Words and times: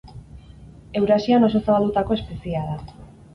Eurasian 0.99 1.45
oso 1.49 1.61
zabaldutako 1.67 2.17
espeziea 2.17 2.65
da. 2.73 2.81